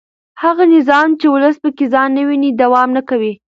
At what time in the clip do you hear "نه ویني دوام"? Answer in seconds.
2.17-2.89